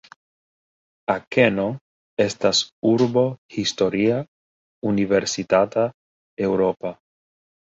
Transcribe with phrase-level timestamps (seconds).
[1.13, 1.65] Akeno
[2.25, 2.61] estas
[2.93, 3.25] urbo
[3.59, 4.17] historia,
[4.93, 5.85] universitata,
[6.49, 6.97] eŭropa.